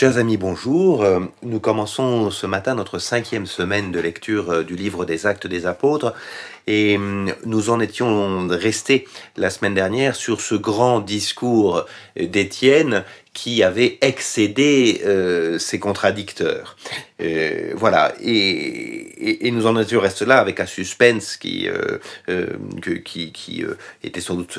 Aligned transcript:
Chers 0.00 0.16
amis, 0.16 0.36
bonjour. 0.36 1.02
Euh, 1.02 1.18
Nous 1.42 1.58
commençons 1.58 2.30
ce 2.30 2.46
matin 2.46 2.76
notre 2.76 3.00
cinquième 3.00 3.46
semaine 3.46 3.90
de 3.90 3.98
lecture 3.98 4.48
euh, 4.48 4.62
du 4.62 4.76
livre 4.76 5.04
des 5.04 5.26
Actes 5.26 5.48
des 5.48 5.66
Apôtres 5.66 6.14
et 6.68 6.96
hum, 6.96 7.34
nous 7.44 7.68
en 7.68 7.80
étions 7.80 8.46
restés 8.46 9.08
la 9.36 9.50
semaine 9.50 9.74
dernière 9.74 10.14
sur 10.14 10.40
ce 10.40 10.54
grand 10.54 11.00
discours 11.00 11.84
d'Étienne 12.14 13.02
qui 13.40 13.62
avait 13.62 13.98
excédé 14.00 15.00
euh, 15.06 15.60
ses 15.60 15.78
contradicteurs. 15.78 16.76
Euh, 17.20 17.70
voilà, 17.76 18.12
et, 18.20 18.30
et, 18.30 19.46
et 19.46 19.50
nous 19.52 19.66
en 19.68 19.80
étions 19.80 20.00
restés 20.00 20.24
là 20.24 20.38
avec 20.40 20.58
un 20.58 20.66
suspense 20.66 21.36
qui, 21.36 21.68
euh, 21.68 21.98
euh, 22.28 22.46
qui, 23.04 23.30
qui 23.30 23.64
était 24.02 24.20
sans 24.20 24.34
doute 24.34 24.58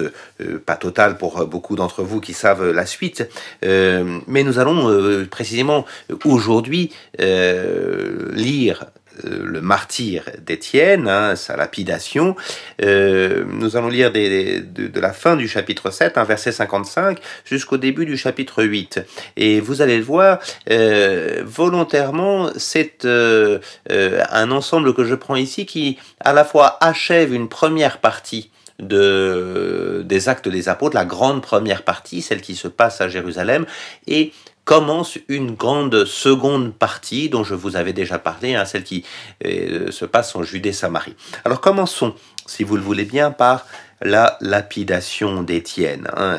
pas 0.65 0.77
total 0.77 1.17
pour 1.17 1.45
beaucoup 1.45 1.75
d'entre 1.75 2.03
vous 2.03 2.21
qui 2.21 2.31
savent 2.31 2.71
la 2.71 2.85
suite. 2.85 3.27
Mais 3.63 4.43
nous 4.43 4.59
allons 4.59 5.25
précisément 5.29 5.85
aujourd'hui 6.23 6.93
lire 7.17 8.85
le 9.23 9.61
martyr 9.61 10.23
d'Étienne, 10.45 11.07
hein, 11.07 11.35
sa 11.35 11.55
lapidation. 11.55 12.35
Euh, 12.81 13.43
nous 13.47 13.75
allons 13.75 13.89
lire 13.89 14.11
de, 14.11 14.99
la 14.99 15.13
fin 15.13 15.35
du 15.35 15.47
chapitre 15.47 15.91
7, 15.91 16.17
un 16.17 16.23
verset 16.23 16.51
55, 16.51 17.19
jusqu'au 17.45 17.77
début 17.77 18.05
du 18.05 18.17
chapitre 18.17 18.63
8. 18.63 19.01
Et 19.37 19.59
vous 19.59 19.81
allez 19.81 19.97
le 19.97 20.03
voir, 20.03 20.39
euh, 20.69 21.43
volontairement, 21.45 22.49
c'est 22.55 23.05
euh, 23.05 23.59
euh, 23.91 24.23
un 24.29 24.51
ensemble 24.51 24.93
que 24.93 25.03
je 25.03 25.15
prends 25.15 25.35
ici 25.35 25.65
qui 25.65 25.97
à 26.19 26.33
la 26.33 26.45
fois 26.45 26.77
achève 26.81 27.33
une 27.33 27.49
première 27.49 27.99
partie 27.99 28.51
de, 28.79 30.03
des 30.05 30.29
actes 30.29 30.47
des 30.47 30.69
apôtres, 30.69 30.95
la 30.95 31.05
grande 31.05 31.41
première 31.41 31.83
partie, 31.83 32.21
celle 32.21 32.41
qui 32.41 32.55
se 32.55 32.67
passe 32.67 33.01
à 33.01 33.09
Jérusalem, 33.09 33.65
et 34.07 34.31
commence 34.69 35.17
une 35.29 35.55
grande 35.55 36.05
seconde 36.05 36.75
partie 36.75 37.27
dont 37.27 37.43
je 37.43 37.55
vous 37.55 37.75
avais 37.75 37.91
déjà 37.91 38.19
parlé, 38.19 38.53
hein, 38.53 38.65
celle 38.65 38.83
qui 38.83 39.03
euh, 39.43 39.89
se 39.89 40.05
passe 40.05 40.35
en 40.35 40.43
Judée-Samarie. 40.43 41.15
Alors 41.43 41.59
commençons, 41.59 42.13
si 42.45 42.63
vous 42.63 42.75
le 42.75 42.83
voulez 42.83 43.05
bien, 43.05 43.31
par 43.31 43.65
la 43.99 44.37
lapidation 44.41 45.41
d'Étienne. 45.41 46.07
hein. 46.15 46.37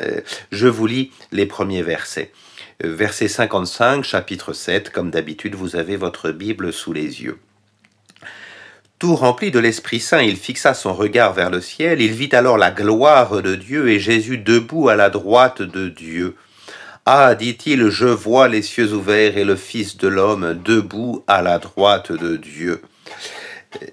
Je 0.49 0.69
vous 0.69 0.87
lis 0.87 1.11
les 1.33 1.45
premiers 1.45 1.81
versets. 1.81 2.31
Euh, 2.85 2.95
Verset 2.95 3.27
55, 3.27 4.05
chapitre 4.05 4.53
7, 4.53 4.91
comme 4.91 5.11
d'habitude, 5.11 5.55
vous 5.55 5.75
avez 5.75 5.97
votre 5.97 6.31
Bible 6.31 6.71
sous 6.71 6.93
les 6.93 7.23
yeux. 7.23 7.37
Tout 8.97 9.17
rempli 9.17 9.51
de 9.51 9.59
l'Esprit 9.59 9.99
Saint, 9.99 10.21
il 10.21 10.37
fixa 10.37 10.73
son 10.73 10.93
regard 10.93 11.33
vers 11.33 11.49
le 11.49 11.59
ciel, 11.59 12.01
il 12.01 12.13
vit 12.13 12.29
alors 12.31 12.57
la 12.57 12.71
gloire 12.71 13.41
de 13.41 13.55
Dieu 13.55 13.89
et 13.89 13.99
Jésus 13.99 14.37
debout 14.37 14.87
à 14.87 14.95
la 14.95 15.09
droite 15.09 15.61
de 15.61 15.89
Dieu. 15.89 16.37
Ah, 17.07 17.33
dit-il, 17.33 17.89
je 17.89 18.05
vois 18.05 18.47
les 18.47 18.61
cieux 18.61 18.93
ouverts 18.93 19.35
et 19.35 19.43
le 19.43 19.55
Fils 19.55 19.97
de 19.97 20.07
l'homme 20.07 20.61
debout 20.63 21.23
à 21.25 21.41
la 21.41 21.57
droite 21.57 22.11
de 22.11 22.37
Dieu. 22.37 22.79
Euh, 23.81 23.87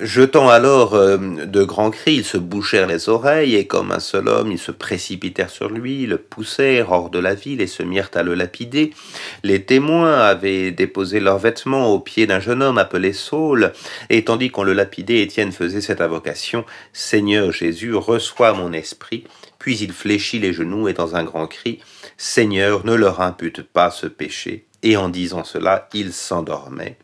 Jetant 0.00 0.48
alors 0.48 0.94
euh, 0.94 1.18
de 1.18 1.64
grands 1.64 1.90
cris, 1.90 2.14
ils 2.14 2.24
se 2.24 2.38
bouchèrent 2.38 2.86
les 2.86 3.10
oreilles, 3.10 3.54
et 3.56 3.66
comme 3.66 3.92
un 3.92 3.98
seul 4.00 4.28
homme, 4.28 4.50
ils 4.50 4.58
se 4.58 4.70
précipitèrent 4.70 5.50
sur 5.50 5.68
lui, 5.68 6.06
le 6.06 6.16
poussèrent 6.16 6.90
hors 6.90 7.10
de 7.10 7.18
la 7.18 7.34
ville 7.34 7.60
et 7.60 7.66
se 7.66 7.82
mirent 7.82 8.10
à 8.14 8.22
le 8.22 8.34
lapider. 8.34 8.94
Les 9.42 9.62
témoins 9.64 10.18
avaient 10.18 10.70
déposé 10.70 11.20
leurs 11.20 11.38
vêtements 11.38 11.92
aux 11.92 12.00
pieds 12.00 12.26
d'un 12.26 12.40
jeune 12.40 12.62
homme 12.62 12.78
appelé 12.78 13.12
Saul, 13.12 13.72
et 14.08 14.24
tandis 14.24 14.50
qu'on 14.50 14.62
le 14.62 14.72
lapidait, 14.72 15.20
Étienne 15.20 15.52
faisait 15.52 15.82
cette 15.82 16.00
invocation 16.00 16.64
Seigneur 16.94 17.52
Jésus, 17.52 17.94
reçois 17.94 18.54
mon 18.54 18.72
esprit. 18.72 19.24
Puis 19.58 19.76
il 19.78 19.92
fléchit 19.92 20.38
les 20.38 20.54
genoux 20.54 20.88
et 20.88 20.94
dans 20.94 21.16
un 21.16 21.24
grand 21.24 21.48
cri 21.48 21.80
Seigneur, 22.18 22.84
ne 22.84 22.94
leur 22.94 23.20
impute 23.20 23.62
pas 23.62 23.90
ce 23.90 24.06
péché. 24.06 24.66
Et 24.82 24.96
en 24.96 25.08
disant 25.08 25.44
cela, 25.44 25.88
il 25.94 26.12
s'endormait. 26.12 26.98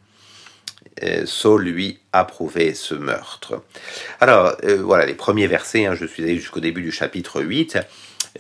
Euh, 1.03 1.25
Saul, 1.25 1.65
lui, 1.65 2.01
approuvait 2.13 2.75
ce 2.75 2.95
meurtre. 2.95 3.63
Alors, 4.21 4.57
euh, 4.65 4.83
voilà 4.83 5.07
les 5.07 5.15
premiers 5.15 5.47
versets, 5.47 5.87
hein, 5.87 5.95
je 5.95 6.05
suis 6.05 6.23
allé 6.23 6.37
jusqu'au 6.37 6.61
début 6.61 6.83
du 6.83 6.93
chapitre 6.93 7.41
8. 7.41 7.79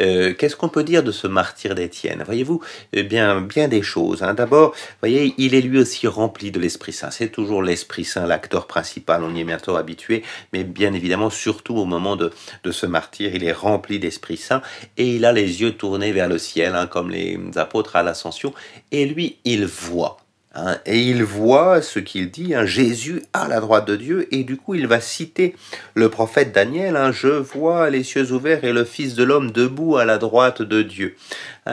Euh, 0.00 0.34
Qu'est-ce 0.34 0.56
qu'on 0.56 0.68
peut 0.68 0.84
dire 0.84 1.02
de 1.02 1.12
ce 1.12 1.26
martyr 1.26 1.74
d'Étienne? 1.74 2.22
Voyez-vous, 2.24 2.60
eh 2.92 3.02
bien, 3.02 3.40
bien 3.40 3.68
des 3.68 3.82
choses. 3.82 4.22
hein. 4.22 4.34
D'abord, 4.34 4.74
voyez, 5.00 5.34
il 5.38 5.54
est 5.54 5.60
lui 5.60 5.78
aussi 5.78 6.06
rempli 6.06 6.50
de 6.50 6.58
l'Esprit 6.60 6.92
Saint. 6.92 7.10
C'est 7.10 7.28
toujours 7.28 7.62
l'Esprit 7.62 8.04
Saint, 8.04 8.26
l'acteur 8.26 8.66
principal, 8.66 9.22
on 9.22 9.34
y 9.34 9.40
est 9.40 9.44
bientôt 9.44 9.76
habitué, 9.76 10.22
mais 10.52 10.64
bien 10.64 10.92
évidemment, 10.92 11.30
surtout 11.30 11.76
au 11.76 11.84
moment 11.84 12.16
de, 12.16 12.32
de 12.64 12.70
ce 12.72 12.86
martyr, 12.86 13.34
il 13.34 13.44
est 13.44 13.52
rempli 13.52 13.98
d'Esprit 13.98 14.36
Saint 14.36 14.62
et 14.96 15.14
il 15.16 15.24
a 15.24 15.32
les 15.32 15.60
yeux 15.62 15.72
tournés 15.72 16.12
vers 16.12 16.28
le 16.28 16.38
ciel, 16.38 16.74
hein, 16.74 16.86
comme 16.86 17.10
les 17.10 17.38
apôtres 17.56 17.96
à 17.96 18.02
l'ascension, 18.02 18.52
et 18.90 19.06
lui, 19.06 19.38
il 19.44 19.66
voit. 19.66 20.23
Hein, 20.56 20.78
et 20.86 21.00
il 21.00 21.24
voit 21.24 21.82
ce 21.82 21.98
qu'il 21.98 22.30
dit, 22.30 22.54
hein, 22.54 22.64
Jésus 22.64 23.22
à 23.32 23.48
la 23.48 23.58
droite 23.58 23.88
de 23.88 23.96
Dieu, 23.96 24.28
et 24.30 24.44
du 24.44 24.56
coup 24.56 24.76
il 24.76 24.86
va 24.86 25.00
citer 25.00 25.56
le 25.94 26.08
prophète 26.08 26.52
Daniel, 26.52 26.96
hein, 26.96 27.10
je 27.10 27.28
vois 27.28 27.90
les 27.90 28.04
cieux 28.04 28.30
ouverts 28.30 28.64
et 28.64 28.72
le 28.72 28.84
Fils 28.84 29.14
de 29.16 29.24
l'homme 29.24 29.50
debout 29.50 29.96
à 29.96 30.04
la 30.04 30.16
droite 30.16 30.62
de 30.62 30.82
Dieu. 30.82 31.16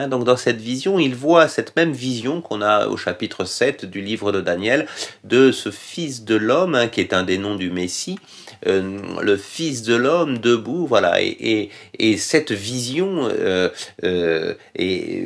Donc 0.08 0.24
dans 0.24 0.36
cette 0.36 0.60
vision, 0.60 0.98
il 0.98 1.14
voit 1.14 1.48
cette 1.48 1.76
même 1.76 1.92
vision 1.92 2.40
qu'on 2.40 2.62
a 2.62 2.86
au 2.86 2.96
chapitre 2.96 3.44
7 3.44 3.84
du 3.84 4.00
livre 4.00 4.32
de 4.32 4.40
Daniel, 4.40 4.86
de 5.22 5.52
ce 5.52 5.70
Fils 5.70 6.24
de 6.24 6.34
l'homme, 6.34 6.88
qui 6.90 7.00
est 7.00 7.12
un 7.12 7.24
des 7.24 7.38
noms 7.38 7.56
du 7.56 7.70
Messie, 7.70 8.18
euh, 8.66 8.98
le 9.20 9.36
Fils 9.36 9.82
de 9.82 9.94
l'homme 9.94 10.38
debout, 10.38 10.86
voilà, 10.86 11.20
et, 11.20 11.26
et, 11.28 11.70
et 11.98 12.16
cette 12.16 12.52
vision 12.52 13.28
euh, 13.30 13.68
euh, 14.04 14.54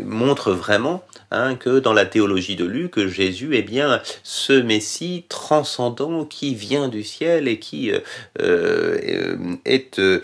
montre 0.04 0.52
vraiment 0.52 1.04
hein, 1.30 1.54
que 1.54 1.78
dans 1.78 1.92
la 1.92 2.06
théologie 2.06 2.56
de 2.56 2.64
Luc, 2.64 2.98
Jésus 3.06 3.56
est 3.56 3.62
bien 3.62 4.00
ce 4.22 4.52
Messie 4.52 5.24
transcendant 5.28 6.24
qui 6.24 6.54
vient 6.54 6.88
du 6.88 7.02
ciel 7.02 7.48
et 7.48 7.58
qui 7.58 7.90
euh, 7.90 8.00
euh, 8.40 9.56
est 9.64 9.98
euh, 9.98 10.22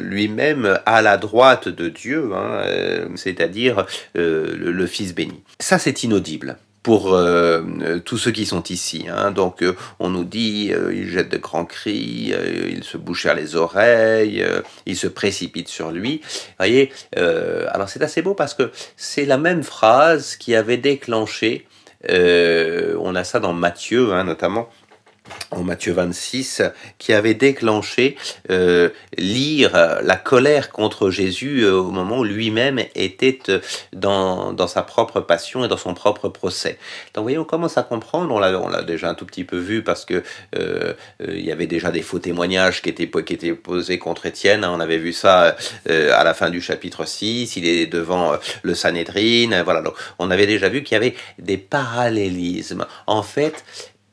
lui-même 0.00 0.78
à 0.86 1.02
la 1.02 1.16
droite 1.16 1.68
de 1.68 1.88
Dieu, 1.88 2.30
hein, 2.34 2.62
c'est-à-dire 3.16 3.86
le, 4.14 4.72
le 4.72 4.86
Fils 4.86 5.14
béni. 5.14 5.42
Ça, 5.60 5.78
c'est 5.78 6.02
inaudible 6.02 6.56
pour 6.84 7.14
euh, 7.14 7.62
euh, 7.80 7.98
tous 7.98 8.18
ceux 8.18 8.30
qui 8.30 8.44
sont 8.44 8.62
ici. 8.64 9.06
hein. 9.08 9.32
Donc 9.32 9.62
euh, 9.62 9.74
on 9.98 10.10
nous 10.10 10.22
dit, 10.22 10.70
ils 10.92 11.08
jettent 11.08 11.32
de 11.32 11.38
grands 11.38 11.64
cris, 11.64 12.32
ils 12.68 12.84
se 12.84 12.98
bouchèrent 12.98 13.34
les 13.34 13.56
oreilles, 13.56 14.46
ils 14.86 14.96
se 14.96 15.08
précipitent 15.08 15.68
sur 15.68 15.90
lui. 15.90 16.20
Vous 16.22 16.54
voyez, 16.58 16.92
alors 17.16 17.88
c'est 17.88 18.02
assez 18.02 18.20
beau 18.22 18.34
parce 18.34 18.54
que 18.54 18.70
c'est 18.96 19.24
la 19.24 19.38
même 19.38 19.62
phrase 19.62 20.36
qui 20.36 20.54
avait 20.54 20.76
déclenché, 20.76 21.66
on 22.06 23.14
a 23.14 23.24
ça 23.24 23.40
dans 23.40 23.54
Matthieu 23.54 24.12
hein, 24.12 24.24
notamment, 24.24 24.68
en 25.54 25.62
Matthieu 25.62 25.92
26, 25.92 26.62
qui 26.98 27.12
avait 27.12 27.34
déclenché 27.34 28.16
euh, 28.50 28.90
lire 29.16 29.72
la 30.02 30.16
colère 30.16 30.70
contre 30.70 31.10
Jésus 31.10 31.62
euh, 31.62 31.74
au 31.74 31.90
moment 31.90 32.18
où 32.18 32.24
lui-même 32.24 32.80
était 32.94 33.38
euh, 33.48 33.60
dans, 33.92 34.52
dans 34.52 34.66
sa 34.66 34.82
propre 34.82 35.20
passion 35.20 35.64
et 35.64 35.68
dans 35.68 35.76
son 35.76 35.94
propre 35.94 36.28
procès. 36.28 36.78
Donc 37.14 37.22
voyez, 37.24 37.38
on 37.38 37.44
commence 37.44 37.78
à 37.78 37.82
comprendre, 37.82 38.34
on 38.34 38.38
l'a, 38.38 38.82
déjà 38.82 39.08
un 39.08 39.14
tout 39.14 39.26
petit 39.26 39.44
peu 39.44 39.58
vu 39.58 39.82
parce 39.82 40.04
que 40.04 40.22
il 40.54 41.40
y 41.40 41.50
avait 41.50 41.66
déjà 41.66 41.90
des 41.90 42.02
faux 42.02 42.18
témoignages 42.18 42.82
qui 42.82 42.90
étaient, 42.90 43.08
qui 43.08 43.34
étaient 43.34 43.54
posés 43.54 43.98
contre 43.98 44.26
Étienne, 44.26 44.64
hein. 44.64 44.72
on 44.74 44.80
avait 44.80 44.98
vu 44.98 45.12
ça 45.12 45.56
à 45.86 46.24
la 46.24 46.34
fin 46.34 46.50
du 46.50 46.60
chapitre 46.60 47.06
6, 47.06 47.56
il 47.56 47.66
est 47.66 47.86
devant 47.86 48.36
le 48.62 48.74
Sanhédrin, 48.74 49.52
euh, 49.52 49.62
voilà, 49.62 49.82
donc 49.82 49.94
on 50.18 50.30
avait 50.30 50.46
déjà 50.46 50.68
vu 50.68 50.82
qu'il 50.82 50.94
y 50.94 50.96
avait 50.96 51.14
des 51.38 51.56
parallélismes. 51.56 52.86
En 53.06 53.22
fait, 53.22 53.64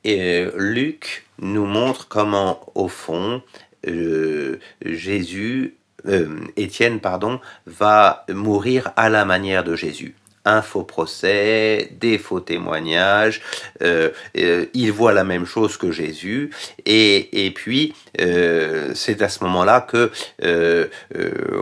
et 0.04 0.46
Luc 0.58 1.26
nous 1.40 1.66
montre 1.66 2.08
comment, 2.08 2.60
au 2.76 2.88
fond, 2.88 3.42
euh, 3.88 4.60
Jésus, 4.86 5.76
euh, 6.08 6.40
Étienne, 6.56 7.00
pardon, 7.00 7.40
va 7.66 8.26
mourir 8.30 8.92
à 8.96 9.10
la 9.10 9.26
manière 9.26 9.64
de 9.64 9.76
Jésus. 9.76 10.16
Un 10.44 10.64
faux 10.64 10.84
procès, 10.84 11.92
des 12.00 12.18
faux 12.18 12.40
témoignages, 12.40 13.42
euh, 13.84 14.10
euh, 14.38 14.66
il 14.74 14.92
voit 14.92 15.14
la 15.14 15.24
même 15.24 15.46
chose 15.46 15.78
que 15.78 15.92
Jésus, 15.92 16.50
et, 16.86 17.46
et 17.46 17.52
puis 17.52 17.94
euh, 18.20 18.92
c'est 18.96 19.22
à 19.22 19.30
ce 19.30 19.44
moment-là 19.44 19.82
que 19.82 20.10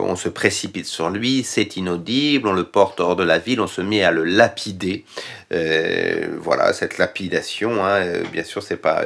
on 0.02 0.16
se 0.16 0.30
précipite 0.30 0.86
sur 0.86 1.10
lui, 1.10 1.44
c'est 1.44 1.76
inaudible, 1.76 2.48
on 2.48 2.54
le 2.54 2.64
porte 2.64 3.02
hors 3.02 3.18
de 3.18 3.24
la 3.24 3.38
ville, 3.38 3.60
on 3.60 3.68
se 3.68 3.82
met 3.82 4.04
à 4.04 4.12
le 4.12 4.24
lapider. 4.24 5.04
Voilà, 5.52 6.74
cette 6.74 6.98
lapidation, 6.98 7.84
hein, 7.86 8.04
bien 8.32 8.44
sûr, 8.44 8.64
c'est 8.64 8.78
pas, 8.78 9.04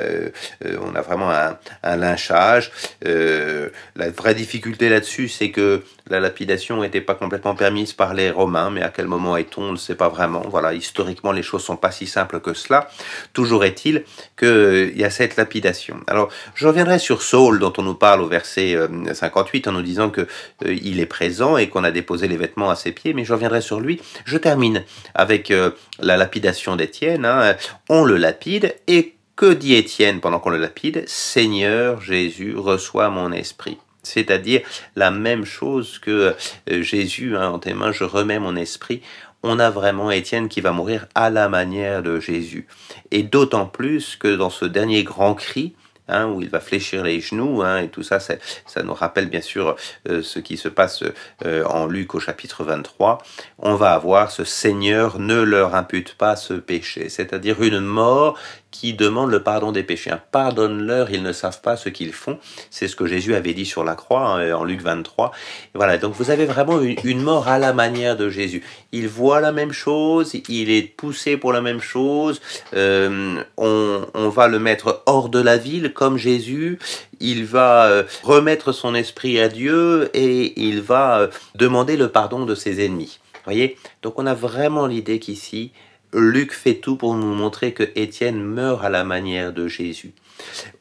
on 0.81 0.93
a 0.93 1.01
vraiment 1.01 1.31
un, 1.31 1.57
un 1.81 1.95
lynchage. 1.95 2.71
La 3.01 4.09
vraie 4.09 4.35
difficulté 4.35 4.89
là-dessus, 4.89 5.29
c'est 5.29 5.51
que 5.51 5.81
la 6.09 6.19
lapidation 6.19 6.81
n'était 6.81 7.01
pas 7.01 7.15
complètement 7.15 7.55
permise 7.55 7.93
par 7.93 8.13
les 8.13 8.29
Romains, 8.29 8.69
mais 8.69 8.81
à 8.81 8.89
quel 8.89 9.07
moment 9.07 9.37
est-on 9.37 9.62
on 9.63 9.71
ne 9.73 9.77
sait 9.77 9.95
pas 9.95 10.09
vraiment. 10.09 10.43
Voilà, 10.47 10.73
historiquement, 10.73 11.31
les 11.31 11.43
choses 11.43 11.63
sont 11.63 11.75
pas 11.75 11.91
si 11.91 12.07
simples 12.07 12.39
que 12.39 12.53
cela. 12.53 12.89
Toujours 13.33 13.63
est-il 13.63 14.03
qu'il 14.37 14.93
y 14.95 15.03
a 15.03 15.09
cette 15.09 15.35
lapidation. 15.35 15.99
Alors, 16.07 16.29
je 16.55 16.67
reviendrai 16.67 16.99
sur 16.99 17.21
Saul, 17.21 17.59
dont 17.59 17.73
on 17.77 17.83
nous 17.83 17.95
parle 17.95 18.21
au 18.21 18.27
verset 18.27 18.77
58, 19.11 19.67
en 19.67 19.73
nous 19.73 19.81
disant 19.81 20.09
que 20.09 20.27
il 20.65 20.99
est 20.99 21.05
présent 21.05 21.57
et 21.57 21.69
qu'on 21.69 21.83
a 21.83 21.91
déposé 21.91 22.27
les 22.27 22.37
vêtements 22.37 22.69
à 22.69 22.75
ses 22.75 22.91
pieds, 22.91 23.13
mais 23.13 23.25
je 23.25 23.33
reviendrai 23.33 23.61
sur 23.61 23.79
lui. 23.79 24.01
Je 24.25 24.37
termine 24.37 24.83
avec 25.15 25.53
la 25.99 26.17
lapidation 26.17 26.75
d'Étienne. 26.75 27.25
Hein. 27.25 27.55
On 27.89 28.03
le 28.03 28.17
lapide 28.17 28.75
et 28.87 29.15
que 29.35 29.53
dit 29.53 29.73
Étienne 29.73 30.19
pendant 30.19 30.39
qu'on 30.39 30.51
le 30.51 30.57
lapide? 30.57 31.03
Seigneur 31.07 32.01
Jésus, 32.01 32.55
reçois 32.55 33.09
mon 33.09 33.31
esprit. 33.31 33.77
C'est-à-dire 34.03 34.61
la 34.95 35.11
même 35.11 35.45
chose 35.45 35.97
que 35.97 36.35
euh, 36.69 36.81
Jésus, 36.81 37.37
hein, 37.37 37.49
en 37.49 37.59
tes 37.59 37.73
mains, 37.73 37.91
je 37.91 38.03
remets 38.03 38.39
mon 38.39 38.55
esprit. 38.55 39.01
On 39.43 39.59
a 39.59 39.69
vraiment 39.69 40.09
Étienne 40.09 40.47
qui 40.47 40.61
va 40.61 40.71
mourir 40.71 41.07
à 41.15 41.29
la 41.29 41.49
manière 41.49 42.01
de 42.01 42.19
Jésus. 42.19 42.67
Et 43.11 43.23
d'autant 43.23 43.65
plus 43.65 44.15
que 44.15 44.35
dans 44.35 44.49
ce 44.49 44.65
dernier 44.65 45.03
grand 45.03 45.35
cri, 45.35 45.75
Hein, 46.09 46.27
où 46.27 46.41
il 46.41 46.49
va 46.49 46.59
fléchir 46.59 47.01
les 47.01 47.21
genoux, 47.21 47.61
hein, 47.61 47.77
et 47.77 47.87
tout 47.87 48.03
ça, 48.03 48.19
ça, 48.19 48.35
nous 48.83 48.93
rappelle 48.93 49.29
bien 49.29 49.39
sûr 49.39 49.77
euh, 50.09 50.21
ce 50.21 50.39
qui 50.39 50.57
se 50.57 50.67
passe 50.67 51.01
euh, 51.45 51.63
en 51.63 51.85
Luc 51.85 52.13
au 52.13 52.19
chapitre 52.19 52.65
23. 52.65 53.19
On 53.59 53.75
va 53.75 53.93
avoir 53.93 54.29
ce 54.29 54.43
Seigneur 54.43 55.17
ne 55.17 55.41
leur 55.41 55.75
impute 55.75 56.15
pas 56.15 56.35
ce 56.35 56.55
péché, 56.55 57.07
c'est-à-dire 57.07 57.63
une 57.63 57.79
mort 57.79 58.37
qui 58.73 58.93
demande 58.93 59.29
le 59.29 59.41
pardon 59.41 59.71
des 59.71 59.83
péchés. 59.83 60.11
Pardonne-leur, 60.31 61.11
ils 61.11 61.21
ne 61.21 61.31
savent 61.31 61.61
pas 61.61 61.77
ce 61.77 61.89
qu'ils 61.89 62.11
font. 62.11 62.39
C'est 62.71 62.87
ce 62.87 62.95
que 62.95 63.05
Jésus 63.05 63.35
avait 63.35 63.53
dit 63.53 63.65
sur 63.65 63.83
la 63.83 63.93
croix 63.95 64.27
hein, 64.27 64.53
en 64.53 64.63
Luc 64.65 64.81
23. 64.81 65.31
voilà, 65.75 65.97
donc 65.97 66.13
vous 66.15 66.31
avez 66.31 66.45
vraiment 66.45 66.81
une, 66.81 67.21
mort 67.21 67.47
à 67.47 67.59
la 67.59 67.71
manière 67.71 68.17
de 68.17 68.29
Jésus. 68.29 68.63
Il 68.91 69.07
voit 69.07 69.39
la 69.39 69.51
même 69.51 69.71
chose, 69.71 70.33
il 70.49 70.71
est 70.71 70.81
poussé 70.81 71.37
pour 71.37 71.53
la 71.53 71.61
même 71.61 71.79
chose. 71.79 72.41
Euh, 72.73 73.41
on, 73.57 74.01
on, 74.15 74.29
va 74.29 74.47
le 74.47 74.57
mettre 74.57 75.03
hors 75.05 75.29
de 75.29 75.39
la 75.39 75.57
ville 75.57 75.93
comme 75.93 76.17
Jésus. 76.17 76.79
Il 77.19 77.45
va 77.45 77.85
euh, 77.85 78.03
remettre 78.23 78.71
son 78.71 78.95
esprit 78.95 79.39
à 79.39 79.49
Dieu 79.49 80.09
et 80.15 80.59
il 80.59 80.81
va 80.81 81.19
euh, 81.19 81.27
demander 81.53 81.95
le 81.95 82.09
pardon 82.09 82.45
de 82.45 82.55
ses 82.55 82.83
ennemis. 82.83 83.19
Voyez? 83.45 83.77
Donc 84.01 84.17
on 84.17 84.25
a 84.25 84.33
vraiment 84.33 84.87
l'idée 84.87 85.19
qu'ici, 85.19 85.71
Luc 86.13 86.53
fait 86.53 86.75
tout 86.75 86.95
pour 86.95 87.15
nous 87.15 87.33
montrer 87.33 87.73
que 87.73 87.83
Étienne 87.95 88.41
meurt 88.41 88.83
à 88.83 88.89
la 88.89 89.03
manière 89.03 89.53
de 89.53 89.67
Jésus. 89.67 90.13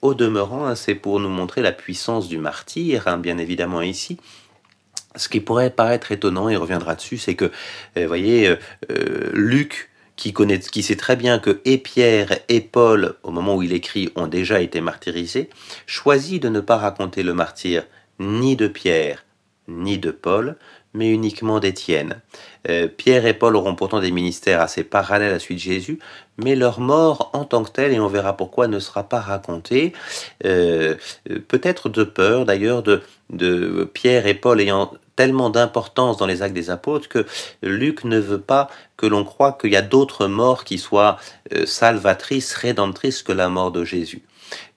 Au 0.00 0.14
demeurant, 0.14 0.67
hein, 0.67 0.75
c'est 0.75 0.94
pour 0.94 1.20
nous 1.20 1.29
montrer 1.29 1.62
la 1.62 1.73
puissance 1.73 2.29
du 2.29 2.38
martyr, 2.38 3.08
hein, 3.08 3.19
bien 3.19 3.38
évidemment 3.38 3.82
ici. 3.82 4.19
Ce 5.17 5.29
qui 5.29 5.40
pourrait 5.40 5.70
paraître 5.70 6.12
étonnant, 6.12 6.49
et 6.49 6.56
reviendra 6.56 6.94
dessus, 6.94 7.19
c'est 7.19 7.34
que, 7.34 7.46
vous 7.46 8.02
euh, 8.02 8.06
voyez, 8.06 8.49
euh, 8.49 8.56
euh, 8.90 9.31
Luc, 9.34 9.90
qui, 10.17 10.32
connaît, 10.32 10.58
qui 10.58 10.82
sait 10.82 10.96
très 10.96 11.17
bien 11.17 11.38
que 11.38 11.61
et 11.64 11.79
Pierre 11.79 12.38
et 12.49 12.61
Paul, 12.61 13.14
au 13.23 13.31
moment 13.31 13.56
où 13.56 13.62
il 13.62 13.73
écrit, 13.73 14.11
ont 14.14 14.26
déjà 14.26 14.61
été 14.61 14.81
martyrisés, 14.81 15.50
choisit 15.87 16.43
de 16.43 16.49
ne 16.49 16.61
pas 16.61 16.76
raconter 16.76 17.23
le 17.23 17.34
martyr 17.34 17.84
ni 18.19 18.56
de 18.56 18.69
Pierre 18.69 19.25
ni 19.69 19.99
de 19.99 20.11
Paul, 20.11 20.56
mais 20.94 21.11
uniquement 21.11 21.61
d'Étienne. 21.61 22.21
Euh, 22.69 22.87
Pierre 22.89 23.27
et 23.27 23.35
Paul 23.35 23.56
auront 23.56 23.75
pourtant 23.75 24.00
des 24.00 24.11
ministères 24.11 24.61
assez 24.61 24.85
parallèles 24.85 25.33
à 25.33 25.39
suite 25.39 25.59
de 25.59 25.62
Jésus, 25.62 25.99
mais 26.37 26.55
leur 26.55 26.81
mort 26.81 27.31
en 27.33 27.44
tant 27.44 27.62
que 27.65 27.71
telle, 27.71 27.93
et 27.93 28.00
on 28.00 28.09
verra 28.09 28.37
pourquoi, 28.37 28.69
ne 28.69 28.79
sera 28.79 29.05
pas 29.05 29.21
racontée, 29.21 29.93
euh, 30.44 30.94
peut-être 31.49 31.89
de 31.89 32.05
peur 32.05 32.44
d'ailleurs 32.44 32.83
de, 32.83 33.03
Pierre 33.94 34.27
et 34.27 34.35
Paul 34.35 34.61
ayant 34.61 34.93
tellement 35.17 35.49
d'importance 35.49 36.19
dans 36.19 36.27
les 36.27 36.43
actes 36.43 36.55
des 36.55 36.69
apôtres 36.69 37.09
que 37.09 37.27
Luc 37.62 38.05
ne 38.05 38.19
veut 38.19 38.41
pas 38.41 38.69
que 38.99 39.06
l'on 39.06 39.25
croie 39.25 39.56
qu'il 39.59 39.73
y 39.73 39.77
a 39.77 39.83
d'autres 39.83 40.27
morts 40.27 40.65
qui 40.65 40.79
soient 40.79 41.17
euh, 41.55 41.65
salvatrices, 41.65 42.53
rédemptrices 42.55 43.23
que 43.23 43.33
la 43.33 43.49
mort 43.49 43.73
de 43.73 43.85
Jésus. 43.85 44.23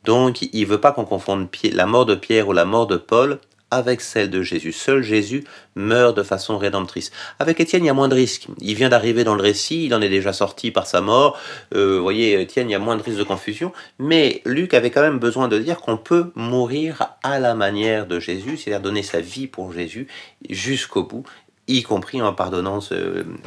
Donc 0.05 0.41
il 0.41 0.61
ne 0.61 0.65
veut 0.65 0.79
pas 0.79 0.93
qu'on 0.93 1.03
confonde 1.03 1.47
la 1.73 1.85
mort 1.85 2.05
de 2.05 2.15
Pierre 2.15 2.47
ou 2.47 2.53
la 2.53 2.65
mort 2.65 2.87
de 2.87 2.97
Paul 2.97 3.39
avec 3.75 3.99
celle 3.99 4.29
de 4.29 4.41
Jésus. 4.41 4.71
Seul 4.71 5.03
Jésus 5.03 5.43
meurt 5.75 6.15
de 6.15 6.23
façon 6.23 6.57
rédemptrice. 6.57 7.11
Avec 7.39 7.59
Étienne, 7.59 7.83
il 7.83 7.87
y 7.87 7.89
a 7.89 7.93
moins 7.93 8.07
de 8.07 8.15
risques. 8.15 8.47
Il 8.61 8.75
vient 8.75 8.87
d'arriver 8.87 9.25
dans 9.25 9.35
le 9.35 9.41
récit, 9.41 9.85
il 9.85 9.93
en 9.93 10.01
est 10.01 10.09
déjà 10.09 10.31
sorti 10.31 10.71
par 10.71 10.87
sa 10.87 11.01
mort. 11.01 11.37
Euh, 11.75 11.97
vous 11.97 12.03
voyez, 12.03 12.39
Étienne, 12.39 12.69
il 12.69 12.71
y 12.71 12.75
a 12.75 12.79
moins 12.79 12.95
de 12.95 13.03
risques 13.03 13.19
de 13.19 13.23
confusion. 13.23 13.73
Mais 13.99 14.41
Luc 14.45 14.73
avait 14.73 14.91
quand 14.91 15.01
même 15.01 15.19
besoin 15.19 15.49
de 15.49 15.57
dire 15.59 15.81
qu'on 15.81 15.97
peut 15.97 16.31
mourir 16.35 17.15
à 17.21 17.39
la 17.39 17.53
manière 17.53 18.07
de 18.07 18.19
Jésus, 18.19 18.57
c'est-à-dire 18.57 18.81
donner 18.81 19.03
sa 19.03 19.19
vie 19.19 19.47
pour 19.47 19.73
Jésus 19.73 20.07
jusqu'au 20.49 21.03
bout, 21.03 21.25
y 21.67 21.83
compris 21.83 22.21
en 22.21 22.33
pardonnant 22.33 22.79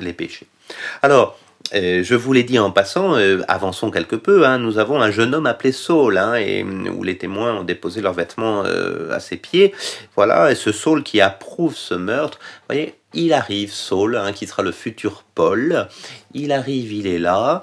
les 0.00 0.12
péchés. 0.12 0.46
Alors, 1.00 1.38
euh, 1.74 2.02
je 2.02 2.14
vous 2.14 2.32
l'ai 2.32 2.44
dit 2.44 2.58
en 2.58 2.70
passant, 2.70 3.16
euh, 3.16 3.42
avançons 3.48 3.90
quelque 3.90 4.16
peu, 4.16 4.46
hein, 4.46 4.58
nous 4.58 4.78
avons 4.78 5.00
un 5.00 5.10
jeune 5.10 5.34
homme 5.34 5.46
appelé 5.46 5.72
Saul, 5.72 6.18
hein, 6.18 6.34
et, 6.34 6.62
où 6.64 7.02
les 7.02 7.18
témoins 7.18 7.54
ont 7.54 7.64
déposé 7.64 8.00
leurs 8.00 8.14
vêtements 8.14 8.62
euh, 8.64 9.12
à 9.12 9.20
ses 9.20 9.36
pieds. 9.36 9.74
Voilà, 10.16 10.50
et 10.50 10.54
ce 10.54 10.72
Saul 10.72 11.02
qui 11.02 11.20
approuve 11.20 11.76
ce 11.76 11.94
meurtre, 11.94 12.38
voyez, 12.68 12.97
il 13.18 13.32
arrive, 13.32 13.72
Saul, 13.72 14.16
hein, 14.16 14.32
qui 14.32 14.46
sera 14.46 14.62
le 14.62 14.72
futur 14.72 15.24
Paul, 15.34 15.88
il 16.34 16.52
arrive, 16.52 16.92
il 16.92 17.06
est 17.06 17.18
là, 17.18 17.62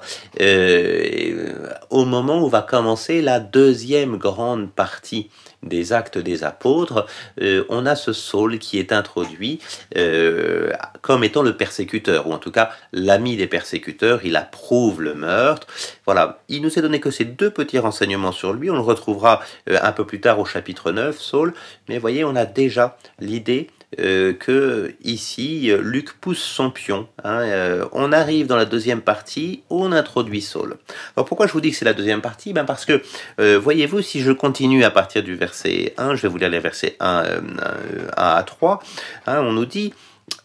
au 1.90 2.04
moment 2.04 2.42
où 2.42 2.48
va 2.48 2.62
commencer 2.62 3.22
la 3.22 3.40
deuxième 3.40 4.16
grande 4.16 4.70
partie 4.70 5.30
des 5.62 5.92
actes 5.92 6.18
des 6.18 6.44
apôtres, 6.44 7.06
euh, 7.40 7.64
on 7.68 7.86
a 7.86 7.96
ce 7.96 8.12
Saul 8.12 8.58
qui 8.58 8.78
est 8.78 8.92
introduit 8.92 9.60
euh, 9.96 10.72
comme 11.02 11.24
étant 11.24 11.42
le 11.42 11.56
persécuteur, 11.56 12.26
ou 12.26 12.32
en 12.32 12.38
tout 12.38 12.50
cas 12.50 12.70
l'ami 12.92 13.36
des 13.36 13.46
persécuteurs, 13.46 14.20
il 14.24 14.36
approuve 14.36 15.02
le 15.02 15.14
meurtre. 15.14 15.66
Voilà, 16.04 16.40
il 16.48 16.62
nous 16.62 16.78
est 16.78 16.82
donné 16.82 17.00
que 17.00 17.10
ces 17.10 17.24
deux 17.24 17.50
petits 17.50 17.78
renseignements 17.78 18.32
sur 18.32 18.52
lui, 18.52 18.70
on 18.70 18.74
le 18.74 18.80
retrouvera 18.80 19.42
euh, 19.68 19.78
un 19.82 19.92
peu 19.92 20.04
plus 20.04 20.20
tard 20.20 20.38
au 20.38 20.44
chapitre 20.44 20.92
9, 20.92 21.18
Saul, 21.18 21.54
mais 21.88 21.98
voyez, 21.98 22.24
on 22.24 22.36
a 22.36 22.44
déjà 22.44 22.96
l'idée 23.20 23.68
euh, 24.00 24.32
que 24.32 24.94
ici 25.04 25.70
Luc 25.80 26.12
pousse 26.20 26.42
son 26.42 26.70
pion. 26.70 27.08
Hein, 27.22 27.40
euh, 27.42 27.84
on 27.92 28.12
arrive 28.12 28.46
dans 28.48 28.56
la 28.56 28.64
deuxième 28.64 29.00
partie, 29.00 29.62
on 29.70 29.92
introduit 29.92 30.42
Saul. 30.42 30.76
Alors 31.16 31.24
pourquoi 31.24 31.46
je 31.46 31.52
vous 31.52 31.60
dis 31.60 31.70
que 31.70 31.76
c'est 31.76 31.84
la 31.84 31.94
deuxième 31.94 32.20
partie? 32.20 32.52
Ben 32.52 32.64
Parce 32.64 32.84
que, 32.84 33.00
euh, 33.40 33.58
voyez-vous, 33.58 34.02
si 34.02 34.20
je 34.20 34.32
continue 34.32 34.82
à 34.84 34.90
partir 34.90 35.22
du 35.22 35.36
verset 35.36 35.94
1, 35.98 36.16
je 36.16 36.22
vais 36.22 36.28
vous 36.28 36.36
lire 36.36 36.50
les 36.50 36.58
versets 36.58 36.96
1, 36.98 37.24
à 38.16 38.42
3, 38.44 38.82
hein, 39.26 39.40
on 39.40 39.52
nous 39.52 39.66
dit... 39.66 39.92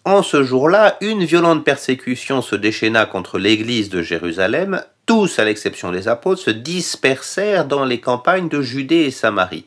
En 0.05 0.23
ce 0.23 0.43
jour-là, 0.43 0.97
une 1.01 1.25
violente 1.25 1.63
persécution 1.63 2.41
se 2.41 2.55
déchaîna 2.55 3.05
contre 3.05 3.37
l'église 3.37 3.89
de 3.89 4.01
Jérusalem. 4.01 4.83
Tous, 5.05 5.39
à 5.39 5.45
l'exception 5.45 5.91
des 5.91 6.07
apôtres, 6.07 6.41
se 6.41 6.51
dispersèrent 6.51 7.65
dans 7.65 7.85
les 7.85 7.99
campagnes 7.99 8.49
de 8.49 8.61
Judée 8.61 9.01
et 9.01 9.11
Samarie. 9.11 9.65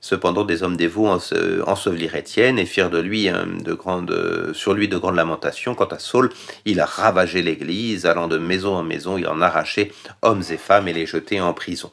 Cependant, 0.00 0.44
des 0.44 0.62
hommes 0.62 0.76
dévots 0.76 1.08
ensevelirent 1.08 2.14
Étienne 2.14 2.58
et 2.58 2.66
firent 2.66 2.90
de 2.90 3.00
lui 3.00 3.28
de 3.28 4.52
sur 4.54 4.72
lui 4.72 4.88
de 4.88 4.96
grandes 4.96 5.16
lamentations. 5.16 5.74
Quant 5.74 5.86
à 5.86 5.98
Saul, 5.98 6.30
il 6.64 6.80
a 6.80 6.86
ravagé 6.86 7.42
l'église, 7.42 8.06
allant 8.06 8.28
de 8.28 8.38
maison 8.38 8.76
en 8.76 8.84
maison, 8.84 9.18
il 9.18 9.26
en 9.26 9.40
arrachait 9.40 9.90
hommes 10.22 10.44
et 10.50 10.56
femmes 10.56 10.86
et 10.86 10.92
les 10.92 11.06
jetait 11.06 11.40
en 11.40 11.52
prison. 11.52 11.90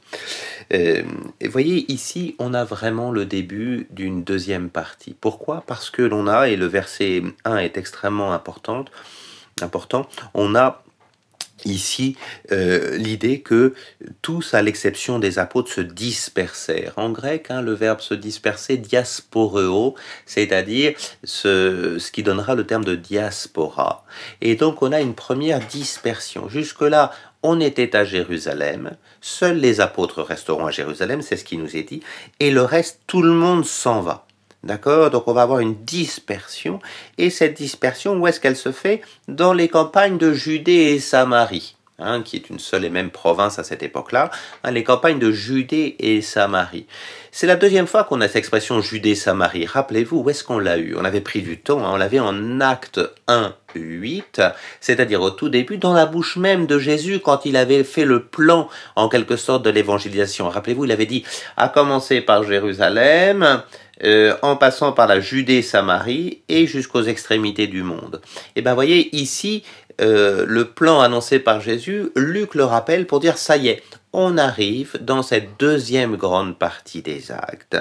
Euh, 0.73 1.03
et 1.41 1.47
voyez, 1.47 1.91
ici, 1.91 2.35
on 2.37 2.53
a 2.53 2.63
vraiment 2.63 3.11
le 3.11 3.25
début 3.25 3.87
d'une 3.89 4.23
deuxième 4.23 4.69
partie. 4.69 5.15
Pourquoi? 5.19 5.63
Parce 5.65 5.89
que 5.89 6.03
l'on 6.03 6.27
a, 6.27 6.47
et 6.47 6.57
le 6.57 6.67
verset 6.67 7.23
1 7.43 7.57
est 7.57 7.77
extrêmement 7.77 8.33
important, 8.33 8.85
important 9.61 10.07
on 10.33 10.53
a 10.55 10.84
ici 11.63 12.17
euh, 12.51 12.97
l'idée 12.97 13.39
que 13.39 13.73
tous, 14.21 14.53
à 14.53 14.61
l'exception 14.61 15.19
des 15.19 15.39
apôtres, 15.39 15.71
se 15.71 15.81
dispersèrent. 15.81 16.93
En 16.97 17.09
grec, 17.09 17.47
hein, 17.49 17.61
le 17.61 17.73
verbe 17.73 18.01
se 18.01 18.13
disperser, 18.13 18.77
diasporeo, 18.77 19.95
c'est-à-dire 20.25 20.93
ce, 21.23 21.97
ce 21.99 22.11
qui 22.11 22.23
donnera 22.23 22.55
le 22.55 22.65
terme 22.65 22.83
de 22.83 22.95
diaspora. 22.95 24.05
Et 24.41 24.55
donc 24.55 24.81
on 24.81 24.91
a 24.91 24.99
une 24.99 25.15
première 25.15 25.59
dispersion. 25.59 26.49
Jusque-là, 26.49 27.11
on 27.47 27.59
était 27.59 27.95
à 27.95 28.03
Jérusalem, 28.03 28.97
seuls 29.21 29.57
les 29.57 29.79
apôtres 29.79 30.23
resteront 30.23 30.65
à 30.65 30.71
Jérusalem, 30.71 31.21
c'est 31.21 31.37
ce 31.37 31.43
qui 31.43 31.57
nous 31.57 31.77
est 31.77 31.83
dit, 31.83 32.01
et 32.39 32.49
le 32.49 32.63
reste, 32.63 33.01
tout 33.05 33.21
le 33.21 33.33
monde 33.33 33.65
s'en 33.65 34.01
va. 34.01 34.24
D'accord? 34.65 35.11
Donc 35.11 35.27
on 35.27 35.33
va 35.33 35.43
avoir 35.43 35.59
une 35.59 35.75
dispersion. 35.85 36.79
Et 37.17 37.29
cette 37.29 37.55
dispersion, 37.55 38.15
où 38.15 38.27
est-ce 38.27 38.39
qu'elle 38.39 38.57
se 38.57 38.71
fait? 38.71 39.01
Dans 39.27 39.53
les 39.53 39.69
campagnes 39.69 40.17
de 40.17 40.33
Judée 40.33 40.93
et 40.93 40.99
Samarie. 40.99 41.75
Hein, 41.97 42.23
qui 42.23 42.35
est 42.35 42.49
une 42.49 42.59
seule 42.59 42.83
et 42.83 42.89
même 42.89 43.09
province 43.09 43.57
à 43.57 43.63
cette 43.63 43.81
époque-là, 43.81 44.29
hein, 44.65 44.71
les 44.71 44.83
campagnes 44.83 45.17
de 45.17 45.31
Judée 45.31 45.95
et 45.99 46.21
Samarie. 46.21 46.87
C'est 47.31 47.47
la 47.47 47.55
deuxième 47.55 47.87
fois 47.87 48.03
qu'on 48.03 48.19
a 48.19 48.27
cette 48.27 48.35
expression 48.35 48.81
Judée-Samarie. 48.81 49.65
Rappelez-vous, 49.65 50.17
où 50.17 50.29
est-ce 50.29 50.43
qu'on 50.43 50.59
l'a 50.59 50.77
eu? 50.77 50.93
On 50.99 51.05
avait 51.05 51.21
pris 51.21 51.41
du 51.41 51.57
temps, 51.57 51.79
hein, 51.79 51.91
on 51.93 51.95
l'avait 51.95 52.19
en 52.19 52.59
acte 52.59 52.99
1, 53.29 53.55
8, 53.75 54.41
c'est-à-dire 54.81 55.21
au 55.21 55.29
tout 55.29 55.47
début, 55.47 55.77
dans 55.77 55.93
la 55.93 56.05
bouche 56.05 56.35
même 56.35 56.65
de 56.65 56.79
Jésus, 56.79 57.21
quand 57.21 57.45
il 57.45 57.55
avait 57.55 57.85
fait 57.85 58.03
le 58.03 58.23
plan, 58.23 58.67
en 58.97 59.07
quelque 59.07 59.37
sorte, 59.37 59.63
de 59.63 59.69
l'évangélisation. 59.69 60.49
Rappelez-vous, 60.49 60.83
il 60.83 60.91
avait 60.91 61.05
dit, 61.05 61.23
à 61.55 61.69
commencer 61.69 62.19
par 62.19 62.43
Jérusalem, 62.43 63.63
euh, 64.03 64.35
en 64.41 64.55
passant 64.55 64.91
par 64.91 65.07
la 65.07 65.19
Judée, 65.19 65.61
Samarie 65.61 66.41
et 66.49 66.67
jusqu'aux 66.67 67.03
extrémités 67.03 67.67
du 67.67 67.83
monde. 67.83 68.21
Et 68.55 68.61
ben 68.61 68.73
voyez 68.73 69.15
ici, 69.15 69.63
le 69.99 70.63
plan 70.63 70.99
annoncé 70.99 71.39
par 71.39 71.61
Jésus, 71.61 72.09
Luc 72.17 72.53
le 72.55 72.65
rappelle 72.65 73.07
pour 73.07 73.21
dire 73.21 73.37
ça 73.37 73.55
y 73.55 73.69
est, 73.69 73.81
on 74.15 74.37
arrive 74.37 74.97
dans 75.01 75.21
cette 75.23 75.59
deuxième 75.59 76.15
grande 76.15 76.57
partie 76.57 77.01
des 77.01 77.31
actes, 77.31 77.77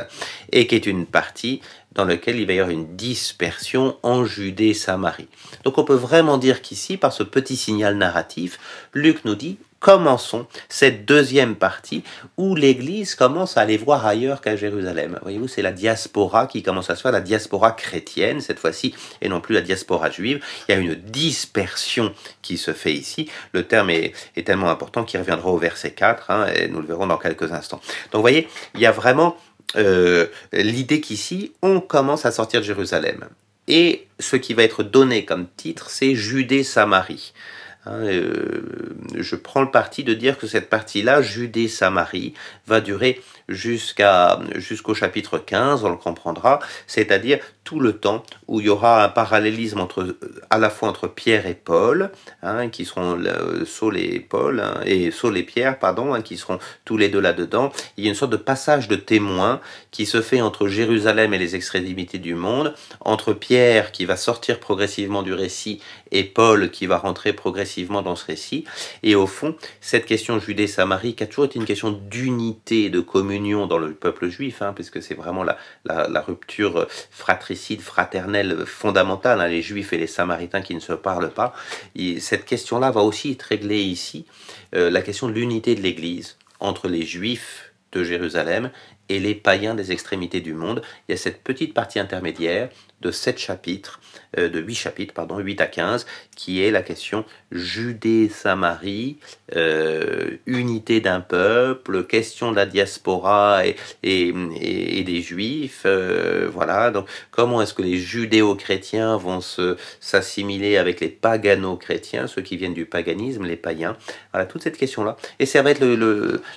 et 0.50 0.66
qui 0.66 0.75
est 0.75 0.87
une 0.87 1.06
partie 1.06 1.61
dans 1.92 2.04
laquelle 2.04 2.40
il 2.40 2.47
va 2.47 2.52
y 2.54 2.59
avoir 2.59 2.73
une 2.73 2.97
dispersion 2.97 3.97
en 4.02 4.25
Judée-Samarie. 4.25 5.28
Donc 5.62 5.78
on 5.78 5.85
peut 5.85 5.94
vraiment 5.94 6.38
dire 6.38 6.61
qu'ici, 6.61 6.97
par 6.97 7.12
ce 7.12 7.23
petit 7.23 7.56
signal 7.56 7.97
narratif, 7.97 8.59
Luc 8.92 9.25
nous 9.25 9.37
dit 9.37 9.59
commençons 9.84 10.46
cette 10.70 11.04
deuxième 11.04 11.56
partie 11.56 12.04
où 12.38 12.56
l'Église 12.56 13.14
commence 13.14 13.58
à 13.58 13.60
aller 13.60 13.76
voir 13.76 14.06
ailleurs 14.06 14.40
qu'à 14.40 14.56
Jérusalem. 14.56 15.18
Voyez-vous, 15.20 15.46
c'est 15.46 15.60
la 15.60 15.72
diaspora 15.72 16.46
qui 16.46 16.62
commence 16.62 16.88
à 16.88 16.96
se 16.96 17.02
faire, 17.02 17.12
la 17.12 17.20
diaspora 17.20 17.72
chrétienne 17.72 18.40
cette 18.40 18.58
fois-ci, 18.58 18.94
et 19.20 19.28
non 19.28 19.42
plus 19.42 19.54
la 19.54 19.60
diaspora 19.60 20.10
juive. 20.10 20.42
Il 20.66 20.74
y 20.74 20.74
a 20.74 20.80
une 20.80 20.94
dispersion 20.94 22.14
qui 22.40 22.56
se 22.56 22.72
fait 22.72 22.94
ici. 22.94 23.28
Le 23.52 23.64
terme 23.64 23.90
est, 23.90 24.14
tellement 24.46 24.70
important 24.70 25.04
qu'il 25.04 25.20
reviendra 25.20 25.50
au 25.50 25.58
verset 25.58 25.90
4, 25.90 26.30
hein, 26.30 26.46
et 26.46 26.66
nous 26.68 26.80
le 26.80 26.86
verrons 26.86 27.06
dans 27.06 27.18
quelques 27.18 27.52
instants. 27.52 27.82
Donc 28.10 28.20
vous 28.20 28.20
voyez, 28.22 28.48
il 28.74 28.80
y 28.80 28.86
a 28.86 28.92
vraiment 28.92 29.36
euh, 29.76 30.28
l'idée 30.54 31.02
qu'ici, 31.02 31.52
on 31.60 31.80
commence 31.80 32.24
à 32.24 32.32
sortir 32.32 32.60
de 32.60 32.64
Jérusalem. 32.64 33.28
Et 33.68 34.06
ce 34.18 34.36
qui 34.36 34.54
va 34.54 34.62
être 34.62 34.82
donné 34.82 35.26
comme 35.26 35.46
titre, 35.58 35.90
c'est 35.90 36.14
Judée-Samarie. 36.14 37.34
Hein, 37.86 38.04
euh, 38.04 38.62
je 39.14 39.36
prends 39.36 39.62
le 39.62 39.70
parti 39.70 40.04
de 40.04 40.14
dire 40.14 40.38
que 40.38 40.46
cette 40.46 40.70
partie-là, 40.70 41.22
Judée-Samarie, 41.22 42.34
va 42.66 42.80
durer 42.80 43.20
jusqu'à 43.48 44.38
jusqu'au 44.54 44.94
chapitre 44.94 45.38
15, 45.38 45.84
on 45.84 45.90
le 45.90 45.96
comprendra, 45.96 46.60
c'est-à-dire 46.86 47.38
tout 47.64 47.80
le 47.80 47.94
temps 47.94 48.22
où 48.46 48.60
il 48.60 48.66
y 48.66 48.68
aura 48.68 49.04
un 49.04 49.08
parallélisme 49.08 49.80
entre 49.80 50.16
à 50.50 50.58
la 50.58 50.70
fois 50.70 50.88
entre 50.88 51.08
Pierre 51.08 51.46
et 51.46 51.54
Paul, 51.54 52.10
hein, 52.42 52.68
qui 52.68 52.84
seront 52.84 53.18
Saul 53.64 53.96
et 53.96 54.20
Paul 54.20 54.60
hein, 54.60 54.80
et 54.84 55.10
Saul 55.10 55.38
et 55.38 55.42
Pierre, 55.42 55.78
pardon, 55.78 56.20
qui 56.22 56.36
seront 56.36 56.58
tous 56.84 56.96
les 56.96 57.08
deux 57.08 57.20
là-dedans. 57.20 57.72
Il 57.96 58.04
y 58.04 58.06
a 58.06 58.10
une 58.10 58.16
sorte 58.16 58.32
de 58.32 58.36
passage 58.36 58.88
de 58.88 58.96
témoin 58.96 59.60
qui 59.90 60.06
se 60.06 60.20
fait 60.20 60.40
entre 60.40 60.68
Jérusalem 60.68 61.32
et 61.32 61.38
les 61.38 61.56
extrémités 61.56 62.18
du 62.18 62.34
monde, 62.34 62.74
entre 63.00 63.32
Pierre 63.32 63.92
qui 63.92 64.04
va 64.04 64.16
sortir 64.16 64.60
progressivement 64.60 65.22
du 65.22 65.32
récit 65.32 65.80
et 66.10 66.24
Paul 66.24 66.70
qui 66.70 66.86
va 66.86 66.98
rentrer 66.98 67.32
progressivement 67.32 68.02
dans 68.02 68.16
ce 68.16 68.26
récit. 68.26 68.64
Et 69.02 69.14
au 69.14 69.26
fond, 69.26 69.56
cette 69.80 70.06
question 70.06 70.38
Judée-Samarie, 70.38 71.14
qui 71.14 71.24
a 71.24 71.26
toujours 71.26 71.46
été 71.46 71.58
une 71.58 71.64
question 71.64 71.90
d'unité, 71.90 72.90
de 72.90 73.00
dans 73.38 73.78
le 73.78 73.92
peuple 73.92 74.28
juif, 74.28 74.62
hein, 74.62 74.72
puisque 74.74 75.02
c'est 75.02 75.14
vraiment 75.14 75.42
la, 75.42 75.56
la, 75.84 76.20
rupture 76.20 76.86
fratricide, 77.10 77.80
fraternelle 77.80 78.64
fondamentale, 78.66 79.40
hein, 79.40 79.48
les 79.48 79.62
juifs 79.62 79.92
et 79.92 79.98
les 79.98 80.06
samaritains 80.06 80.62
qui 80.62 80.74
ne 80.74 80.80
se 80.80 80.92
parlent 80.92 81.30
pas. 81.30 81.54
Et 81.96 82.20
cette 82.20 82.44
question-là 82.44 82.90
va 82.90 83.02
aussi 83.02 83.32
être 83.32 83.42
réglée 83.42 83.82
ici, 83.82 84.26
euh, 84.74 84.90
la 84.90 85.02
question 85.02 85.28
de 85.28 85.32
l'unité 85.32 85.74
de 85.74 85.80
l'Église 85.80 86.36
entre 86.60 86.88
les 86.88 87.02
juifs 87.02 87.72
de 87.92 88.04
Jérusalem 88.04 88.70
et 89.08 89.18
les 89.18 89.34
païens 89.34 89.74
des 89.74 89.92
extrémités 89.92 90.40
du 90.40 90.54
monde. 90.54 90.82
Il 91.08 91.12
y 91.12 91.14
a 91.14 91.18
cette 91.18 91.42
petite 91.42 91.74
partie 91.74 91.98
intermédiaire 91.98 92.70
de 93.04 93.11
7 93.11 93.38
chapitres, 93.38 94.00
euh, 94.38 94.49
de 94.49 94.61
8 94.61 94.75
chapitres, 94.75 95.14
pardon, 95.14 95.38
8 95.38 95.61
à 95.61 95.66
15, 95.66 96.06
qui 96.34 96.62
est 96.62 96.70
la 96.70 96.82
question 96.82 97.25
Judée-Samarie, 97.52 99.18
euh, 99.54 100.30
unité 100.46 101.00
d'un 101.00 101.20
peuple, 101.20 102.04
question 102.04 102.50
de 102.50 102.56
la 102.56 102.66
diaspora 102.66 103.62
et, 103.66 103.75
des 104.02 105.23
juifs, 105.23 105.82
euh, 105.87 106.49
voilà, 106.52 106.90
donc 106.90 107.06
comment 107.30 107.61
est-ce 107.62 107.75
que 107.75 107.82
les 107.82 107.99
judéo-chrétiens 107.99 109.16
vont 109.16 109.40
s'assimiler 110.00 110.78
avec 110.78 111.00
les 111.00 111.08
pagano-chrétiens, 111.08 112.26
ceux 112.26 112.42
qui 112.42 112.56
viennent 112.56 112.75
du 112.75 112.87
paganisme, 112.87 113.44
les 113.44 113.56
païens, 113.56 113.96
voilà, 114.32 114.46
toute 114.46 114.62
cette 114.62 114.78
question-là. 114.78 115.16
Et 115.38 115.46
ça 115.46 115.62
va 115.62 115.70
être 115.70 115.84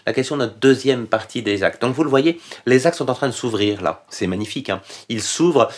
la 0.06 0.13
question 0.13 0.38
de 0.38 0.44
notre 0.44 0.58
deuxième 0.58 1.08
partie 1.08 1.42
des 1.42 1.63
actes. 1.63 1.82
Donc 1.82 1.94
vous 1.94 2.04
le 2.04 2.10
voyez, 2.10 2.39
les 2.66 2.88
actes 2.88 2.98
sont 2.98 3.10
en 3.10 3.13
train 3.13 3.27
de 3.27 3.34
s'ouvrir 3.34 3.82
là, 3.82 4.06
c'est 4.10 4.27
magnifique, 4.27 4.70
hein. 4.70 4.82
ils 5.10 5.22
s'ouvrent, 5.22 5.70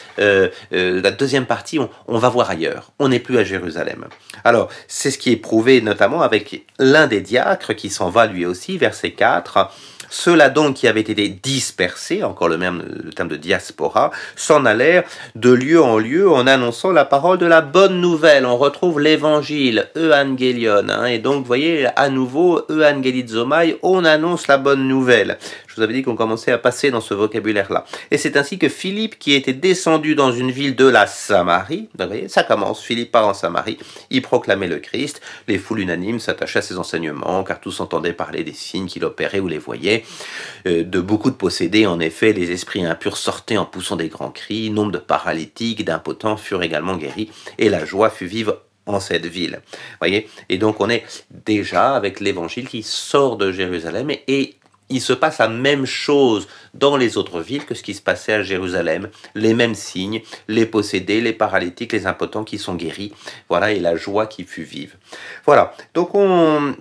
la 0.71 1.11
deuxième 1.11 1.45
partie, 1.45 1.79
on, 2.07 2.17
va 2.17 2.29
voir 2.29 2.49
ailleurs. 2.49 2.91
On 2.99 3.09
n'est 3.09 3.19
plus 3.19 3.37
à 3.37 3.43
Jérusalem. 3.43 4.05
Alors, 4.43 4.69
c'est 4.87 5.11
ce 5.11 5.17
qui 5.17 5.31
est 5.31 5.37
prouvé 5.37 5.81
notamment 5.81 6.21
avec 6.21 6.65
l'un 6.77 7.07
des 7.07 7.21
diacres 7.21 7.75
qui 7.75 7.89
s'en 7.89 8.09
va 8.09 8.27
lui 8.27 8.45
aussi, 8.45 8.77
verset 8.77 9.11
4. 9.11 9.69
Ceux-là 10.09 10.49
donc 10.49 10.75
qui 10.75 10.87
avaient 10.87 11.01
été 11.01 11.29
dispersés, 11.29 12.23
encore 12.23 12.49
le 12.49 12.57
même 12.57 12.83
terme 13.15 13.29
de 13.29 13.35
diaspora, 13.35 14.11
s'en 14.35 14.65
allèrent 14.65 15.03
de 15.35 15.51
lieu 15.51 15.81
en 15.81 15.99
lieu 15.99 16.29
en 16.29 16.47
annonçant 16.47 16.91
la 16.91 17.05
parole 17.05 17.37
de 17.37 17.45
la 17.45 17.61
bonne 17.61 18.01
nouvelle. 18.01 18.45
On 18.45 18.57
retrouve 18.57 18.99
l'évangile, 18.99 19.87
Euangelion. 19.95 20.89
Hein, 20.89 21.05
et 21.05 21.19
donc, 21.19 21.41
vous 21.41 21.45
voyez, 21.45 21.87
à 21.95 22.09
nouveau, 22.09 22.61
Euangelizomai, 22.69 23.77
on 23.83 24.03
annonce 24.03 24.47
la 24.47 24.57
bonne 24.57 24.87
nouvelle. 24.87 25.37
Je 25.69 25.75
vous 25.75 25.81
avais 25.83 25.93
dit 25.93 26.01
qu'on 26.01 26.15
commençait 26.15 26.51
à 26.51 26.57
passer 26.57 26.89
dans 26.89 26.99
ce 26.99 27.13
vocabulaire-là. 27.13 27.85
Et 28.09 28.17
c'est 28.17 28.37
ainsi 28.37 28.57
que 28.57 28.69
Philippe, 28.69 29.19
qui 29.19 29.33
était 29.33 29.53
descendu 29.53 30.15
dans 30.15 30.31
une 30.31 30.49
ville 30.49 30.75
de 30.75 30.87
la 30.87 31.05
Samarie, 31.05 31.89
vous 31.97 32.07
voyez, 32.07 32.27
ça 32.27 32.41
commence, 32.41 32.81
Philippe 32.81 33.11
part 33.11 33.27
en 33.27 33.35
Samarie, 33.35 33.77
il 34.09 34.23
proclamait 34.23 34.67
le 34.67 34.79
Christ, 34.79 35.21
les 35.47 35.59
foules 35.59 35.81
unanimes 35.81 36.19
s'attachaient 36.19 36.59
à 36.59 36.63
ses 36.63 36.79
enseignements, 36.79 37.43
car 37.43 37.61
tous 37.61 37.81
entendaient 37.81 38.13
parler 38.13 38.43
des 38.43 38.53
signes 38.53 38.87
qu'il 38.87 39.05
opérait 39.05 39.39
ou 39.39 39.47
les 39.47 39.59
voyaient. 39.59 40.03
Euh, 40.65 40.83
de 40.83 40.99
beaucoup 40.99 41.29
de 41.29 41.35
possédés, 41.35 41.85
en 41.85 41.99
effet, 41.99 42.33
les 42.33 42.49
esprits 42.49 42.83
impurs 42.83 43.17
sortaient 43.17 43.57
en 43.57 43.65
poussant 43.65 43.95
des 43.95 44.09
grands 44.09 44.31
cris, 44.31 44.71
nombre 44.71 44.91
de 44.91 44.97
paralytiques, 44.97 45.85
d'impotents 45.85 46.37
furent 46.37 46.63
également 46.63 46.97
guéris, 46.97 47.29
et 47.59 47.69
la 47.69 47.85
joie 47.85 48.09
fut 48.09 48.25
vive 48.25 48.55
en 48.89 48.99
cette 48.99 49.25
ville. 49.25 49.61
Voyez 49.99 50.27
Et 50.49 50.57
donc 50.57 50.81
on 50.81 50.89
est 50.89 51.03
déjà 51.29 51.95
avec 51.95 52.19
l'évangile 52.19 52.67
qui 52.67 52.81
sort 52.81 53.37
de 53.37 53.51
Jérusalem 53.51 54.09
et 54.27 54.55
il 54.89 55.01
se 55.01 55.13
passe 55.13 55.37
la 55.37 55.47
même 55.47 55.85
chose 55.85 56.47
dans 56.73 56.97
les 56.97 57.17
autres 57.17 57.41
villes 57.41 57.65
que 57.65 57.75
ce 57.75 57.83
qui 57.83 57.93
se 57.93 58.01
passait 58.01 58.33
à 58.33 58.43
Jérusalem. 58.43 59.09
Les 59.35 59.53
mêmes 59.53 59.75
signes, 59.75 60.21
les 60.47 60.65
possédés, 60.65 61.21
les 61.21 61.33
paralytiques, 61.33 61.93
les 61.93 62.07
impotents 62.07 62.43
qui 62.43 62.57
sont 62.57 62.75
guéris. 62.75 63.13
Voilà, 63.49 63.71
et 63.71 63.79
la 63.79 63.95
joie 63.95 64.27
qui 64.27 64.43
fut 64.43 64.63
vive. 64.63 64.95
Voilà, 65.45 65.73
donc 65.93 66.15
on 66.15 66.75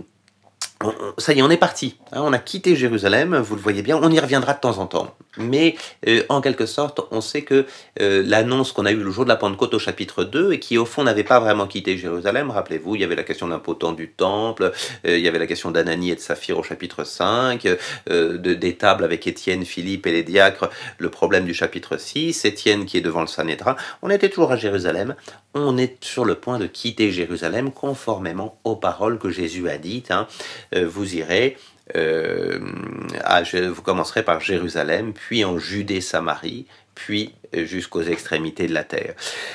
ça 1.19 1.33
y 1.33 1.41
est, 1.41 1.43
on 1.43 1.51
est 1.51 1.57
parti. 1.57 1.97
Hein, 2.13 2.21
on 2.23 2.33
a 2.33 2.39
quitté 2.39 2.77
Jérusalem, 2.77 3.37
vous 3.37 3.57
le 3.57 3.61
voyez 3.61 3.83
bien. 3.83 3.99
On 4.01 4.11
y 4.11 4.21
reviendra 4.21 4.55
de 4.55 4.61
temps 4.61 4.79
en 4.79 4.87
temps. 4.87 5.17
Mais 5.37 5.75
euh, 6.07 6.23
en 6.29 6.41
quelque 6.41 6.67
sorte, 6.67 7.01
on 7.11 7.21
sait 7.21 7.43
que 7.43 7.67
euh, 8.01 8.23
l'annonce 8.25 8.73
qu'on 8.73 8.87
a 8.87 8.93
eue 8.93 9.03
le 9.03 9.11
jour 9.11 9.25
de 9.25 9.29
la 9.29 9.37
Pentecôte 9.37 9.75
au 9.75 9.79
chapitre 9.79 10.25
2, 10.25 10.53
et 10.53 10.61
qui 10.61 10.79
au 10.79 10.85
fond 10.85 11.03
n'avait 11.05 11.25
pas 11.25 11.41
vraiment 11.41 11.67
quitté 11.67 11.97
Jérusalem, 11.97 12.51
rappelez-vous, 12.51 12.95
il 12.95 13.01
y 13.01 13.05
avait 13.05 13.17
la 13.17 13.25
question 13.25 13.49
d'un 13.49 13.59
potent 13.59 13.95
du 13.95 14.11
temple, 14.11 14.73
euh, 15.07 15.19
il 15.19 15.25
y 15.25 15.29
avait 15.29 15.39
la 15.39 15.47
question 15.47 15.71
d'Ananie 15.71 16.11
et 16.11 16.15
de 16.15 16.21
Saphir 16.21 16.59
au 16.59 16.63
chapitre 16.63 17.05
5, 17.05 17.67
de, 18.07 18.37
des 18.37 18.75
tables 18.77 19.05
avec 19.05 19.27
Étienne, 19.27 19.65
Philippe 19.65 20.07
et 20.07 20.13
les 20.13 20.23
diacres, 20.23 20.71
le 20.99 21.09
problème 21.09 21.45
du 21.45 21.55
chapitre 21.55 21.97
6, 21.97 22.45
Étienne 22.45 22.87
qui 22.87 22.97
est 22.97 23.01
devant 23.01 23.21
le 23.21 23.27
Sanhédrin. 23.27 23.77
On 24.03 24.11
était 24.11 24.29
toujours 24.29 24.53
à 24.53 24.57
Jérusalem. 24.57 25.15
On 25.55 25.77
est 25.77 26.03
sur 26.05 26.25
le 26.25 26.35
point 26.35 26.59
de 26.59 26.67
quitter 26.67 27.11
Jérusalem 27.11 27.73
conformément 27.73 28.59
aux 28.65 28.77
paroles 28.77 29.19
que 29.19 29.31
Jésus 29.31 29.69
a 29.69 29.79
dites. 29.79 30.11
Hein. 30.11 30.29
Euh, 30.75 30.87
vous 30.87 31.17
irez 31.17 31.57
euh, 31.97 32.59
vous 33.73 33.83
commencerez 33.83 34.23
par 34.23 34.41
Jérusalem, 34.41 35.13
puis 35.15 35.45
en 35.45 35.59
Judée-Samarie, 35.59 36.67
puis 36.99 37.33
jusqu'aux 37.55 38.03
extrémités 38.03 38.67
de 38.67 38.75
la 38.75 38.83
terre. 38.83 39.15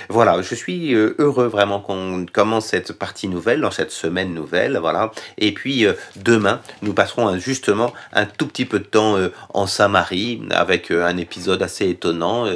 Voilà, 0.10 0.42
je 0.42 0.56
suis 0.56 0.96
euh, 0.96 1.16
heureux 1.20 1.48
vraiment 1.48 1.80
qu'on 1.80 2.26
commence 2.32 2.68
cette 2.68 2.94
partie 2.94 3.28
nouvelle, 3.28 3.62
dans 3.62 3.70
cette 3.70 3.92
semaine 3.92 4.34
nouvelle, 4.34 4.78
voilà. 4.78 5.12
Et 5.38 5.54
puis 5.54 5.86
euh, 5.86 5.94
demain, 6.16 6.62
nous 6.82 6.94
passerons 6.94 7.38
justement 7.38 7.94
un 8.14 8.26
tout 8.26 8.48
petit 8.48 8.66
peu 8.66 8.80
de 8.80 8.86
temps 8.86 9.18
euh, 9.18 9.30
en 9.54 9.68
Samarie, 9.68 10.42
avec 10.52 10.90
un 10.90 11.18
épisode 11.18 11.62
assez 11.62 11.90
étonnant 11.90 12.48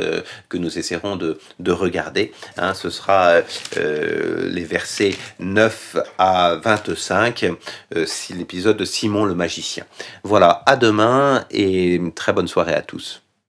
que 0.49 0.57
nous 0.57 0.79
essaierons 0.79 1.17
de, 1.17 1.37
de 1.59 1.71
regarder. 1.71 2.31
Hein. 2.57 2.73
ce 2.73 2.89
sera 2.89 3.41
les 3.75 4.63
versets 4.63 5.15
9 5.39 5.97
à 6.17 6.55
25, 6.55 7.51
l'épisode 8.31 8.77
de 8.77 8.85
Simon 8.85 9.25
le 9.25 9.35
magicien. 9.35 9.85
Voilà, 10.23 10.63
à 10.65 10.77
demain 10.77 11.45
et 11.51 12.01
très 12.15 12.33
bonne 12.33 12.47
soirée 12.47 12.73
à 12.73 12.81
tous. 12.81 13.21